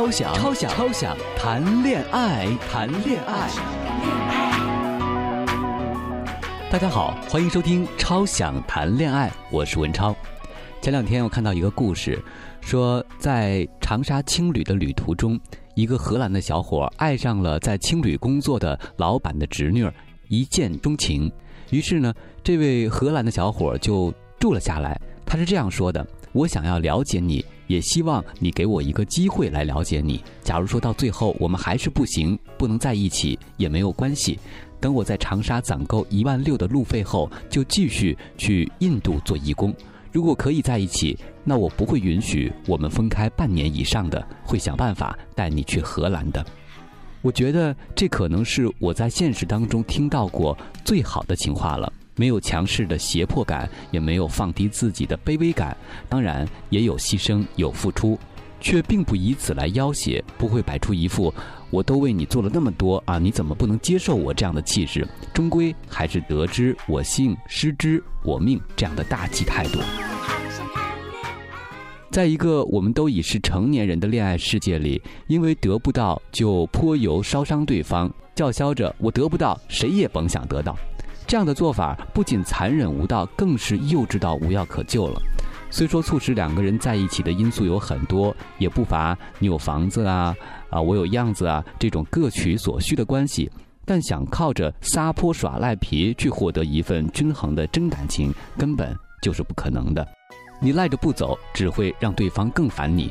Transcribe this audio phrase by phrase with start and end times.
[0.00, 3.50] 超想超想超想谈恋爱，谈恋爱。
[6.70, 10.16] 大家好，欢迎收听《超想谈恋爱》，我是文超。
[10.80, 12.18] 前两天我看到一个故事，
[12.62, 15.38] 说在长沙青旅的旅途中，
[15.74, 19.86] 一个荷兰的小伙爱上了在青旅工作的老板的侄女，
[20.28, 21.30] 一见钟情。
[21.68, 24.98] 于是呢，这位荷兰的小伙就住了下来。
[25.26, 30.22] 他是这样说的：“我想要了解你，也希望你给我一个机会来了解你。
[30.42, 34.38] 假如说到最后我们还是不行，不能在一起，也没有关系。
[34.80, 39.74] 等我在长沙攒够一万六的路费后，就继续去印度做义工。”
[40.12, 46.44] 如果可以在一起，那我不会允许我们分开半年以上的，会想办法带你去荷兰的。
[47.22, 55.74] 我觉得这可能是我在现实当中听到过最好的情话了，没有强势的胁迫感，也没有放低自己的卑微感，
[56.06, 58.18] 当然也有牺牲有付出。
[58.62, 61.32] 却并不以此来要挟，不会摆出一副
[61.70, 65.08] 我都为你做了那么多啊，你怎么不能接受我这样的气势？
[65.32, 69.78] 终归还是得之我幸，失之我命这样的大气态度。
[72.10, 80.76] 在一个我们都已是成年人的恋爱世界里，因为得不到就泼油烧伤对方，叫嚣着我得不到，谁也甭想得到，
[81.30, 85.22] 这样的做法不仅残忍无道，更是幼稚到无药可救了。
[85.70, 90.34] 虽说促使两个人在一起的因素有很多，也不乏你有房子啊，
[90.70, 93.48] 啊我有样子啊这种各取所需的关系，
[93.84, 98.92] 但想靠着撒泼耍赖皮去获得一份均衡的真感情，根本
[99.22, 100.04] 就是不可能的。
[100.60, 103.08] 你赖着不走，只会让对方更烦你；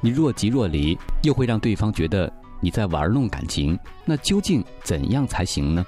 [0.00, 2.28] 你若即若离，又会让对方觉得
[2.60, 3.78] 你在玩弄感情。
[4.04, 5.86] 那究竟怎样才行呢？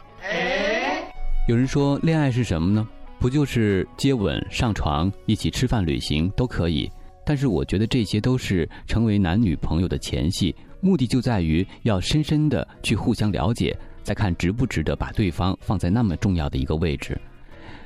[1.48, 2.86] 有人说，恋爱是什么呢？
[3.18, 6.88] 不就是接吻、上床、一起吃饭、旅行都可以，
[7.26, 17.20] 但是我觉得这些都是成为男女朋友的前戏，目的就在于要深深的去互相了解，再看值不值得把对方放在那么重要的一个位置。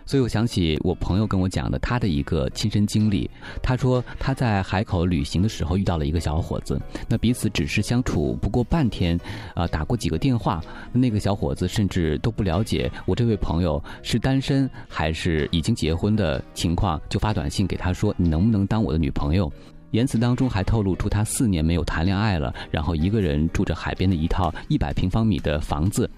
[0.06, 3.28] 所以我想起我朋友跟我讲的他的一个亲身经历。
[3.62, 9.18] 他说他在海口旅行的时候遇到了一个小伙子，那彼此只是相处不过半天，
[9.54, 10.62] 啊，打过几个电话。
[10.92, 19.52] 那个小伙子甚至都不了解我这位朋友是单身还是已经结婚的情况，就发短信给他说：“你能不能当我的女朋友？”
[19.92, 26.10] 言辞当中还透露出他四年没有谈恋爱了，然后一个人住着海边的一套一百平方米的房子。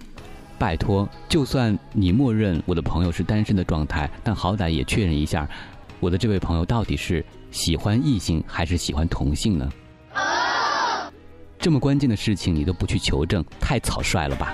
[0.59, 5.47] 拜托，就算你默认我的朋友是单身的状态，但好歹也确认一下，
[6.01, 9.71] 我的这位朋友到底是喜欢异性还是喜欢同性呢？
[11.57, 14.53] 这么关键的事情你都不去求证，太草率了吧？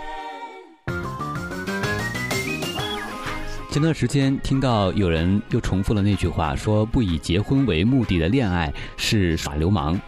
[3.71, 9.99] 前段时间听到有人又重复了那句话，说不以结婚为目的的恋爱是耍流氓。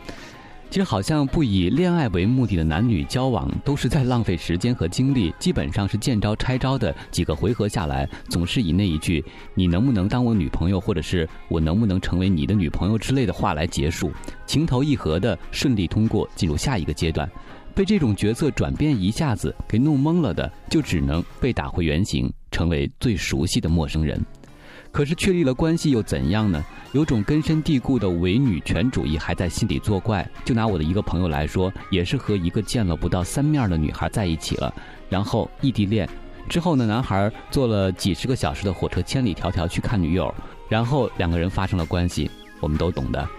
[0.70, 5.34] 其实，好像不以恋爱为目的的男女交往，都是在浪费时间和精力。
[5.40, 9.24] 基本上是见招拆招的，几个回合下来，总是以那一句
[9.56, 14.12] “你能不能当我女朋友”或者是我能不能成为你的女朋友之类的话来结束，
[14.46, 17.28] 情投意合的顺利通过进入下一个阶段。
[17.74, 24.24] 被这种角色转变一下子给弄懵了的，就只能被打回原形，成为最熟悉的陌生人。
[24.98, 26.66] 可是确立了关系又怎样呢？
[26.92, 30.28] 有种根深蒂固的伪女权主义还在心里作怪。
[30.44, 34.74] 就拿我的一个朋友来说，也是和一个见了不到三面的女孩在一起了，
[35.08, 36.10] 然后异地恋。
[36.50, 40.34] 之后呢，男孩坐了几十个小时的火车，千里迢迢去看女友，
[40.68, 42.32] 然后两个人发生了关系。
[42.60, 43.30] 我们都懂的。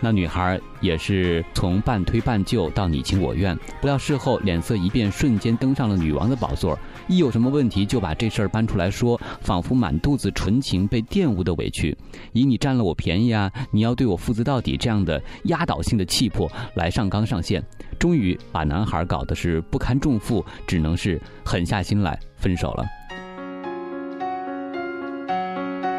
[0.00, 6.78] 那女孩也是从半推半就到你情我愿，不料事后脸色一变，瞬间登上了女王的宝座。
[7.06, 11.96] 一有什么问题就把这事儿搬出来说，仿佛满肚子纯情被玷污的委屈，
[12.32, 17.62] 以你占了我便宜啊，你要对我负责到底这样的压倒性的气魄来上纲上线，
[17.98, 22.84] 终于把男孩搞得是不堪重负，只能是狠下心来分手了。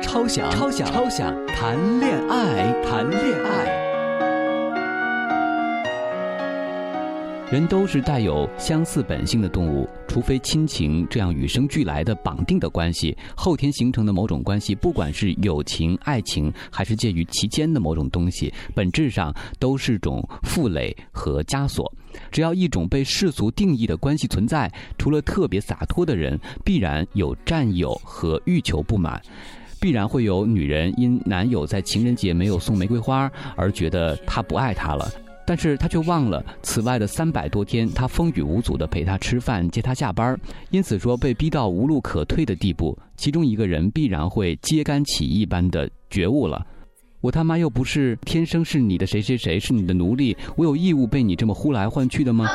[0.01, 3.60] 超想超想超想谈恋爱，谈恋爱。
[7.51, 21.93] 人都是带有相似本性的动物，除非亲情这样与生俱来的绑定的关系，后天形成的某种关系，不管是友情、爱情，还是介于其间的某种东西，本质上都是种负累和枷锁。
[22.31, 29.21] 只要一种被世俗定义的关系存在，除了特别洒脱的人，必然有占有和欲求不满，
[29.77, 35.11] 必然会有女人因男友在情人节没有送玫瑰花而觉得他不爱她了。
[35.45, 40.39] 但是他却忘了，此外的三百多天，他风雨无阻地陪他吃饭、接他下班，
[40.69, 46.65] 因此说被逼到无路可退的地步，其中一个人必然会揭竿起义般的觉悟了。
[47.21, 52.47] 我他妈又不是天生是你的谁谁谁，是你的奴隶，我有义务被你这么呼来唤去的吗？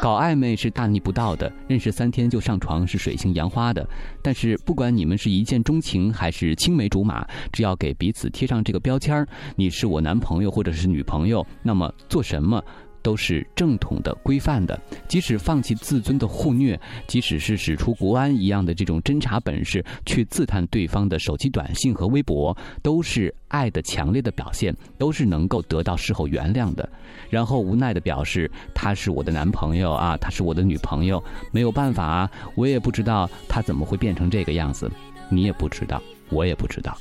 [0.00, 3.86] 搞暧昧是大逆不道的，认识三天就上床是水性杨花的。
[4.22, 12.64] 但是不管你们是一见钟情还是青梅竹马，只要给彼此贴上这个标签儿，你是我男朋友或者是女朋友，那么做什么？
[13.02, 14.80] 都是正统的、规范的。
[15.08, 26.88] 即使放弃自尊的互虐，即使是使出国安一样的这种侦查本事去刺探对方的手机短信和微博，都是爱的强烈的表现，都是能够得到事后原谅的。
[27.28, 34.90] 然后无奈的表示：“他是我的男朋友啊，他是我的女朋友，没有办法啊，我也不知道他怎么会变成这个样子，
[35.28, 36.96] 你也不知道，我也不知道。”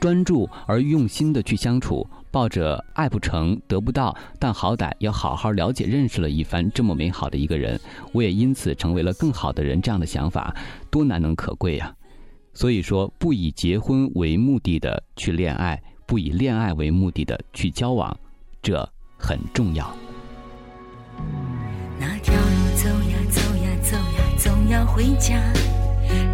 [0.00, 2.04] 专注而用心的去相处。
[2.32, 7.78] 抱着爱不成得不到，但好歹要好好了解认识了一番这么美好的一个人，
[8.12, 9.80] 我也因此成为了更好的人。
[9.82, 10.56] 这样的想法
[10.90, 11.94] 多难能可贵呀！
[12.54, 18.14] 所以说，不以结婚为目的的去恋爱，不以恋爱为目的的去交往，
[18.62, 18.88] 这
[19.18, 19.94] 很重要。
[22.00, 25.38] 那条路走呀走呀走呀，总要回家，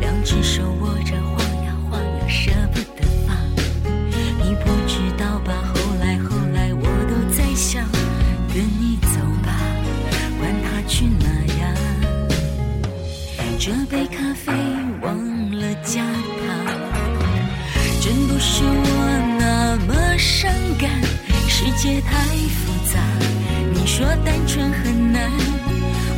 [0.00, 2.80] 两只手握着晃呀晃呀，舍不
[22.00, 22.16] 太
[22.48, 23.00] 复杂，
[23.72, 25.30] 你说单纯很难，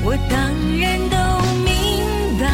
[0.03, 0.39] 我当
[0.79, 1.17] 然都
[1.65, 1.69] 明
[2.39, 2.45] 白。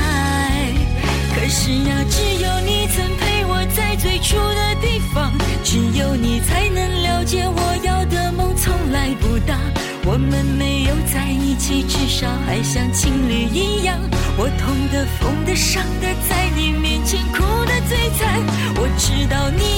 [1.35, 5.33] 可是呀，只有你曾陪我在最初的地方，
[5.65, 9.59] 只有你才能了解我要的梦从来不大。
[10.05, 13.99] 我们没有在一起，至少还像情侣一样。
[14.39, 18.41] 我痛的、疯的、伤的，在你面前哭的最惨。
[18.79, 19.76] 我知道你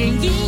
[0.00, 0.39] 像家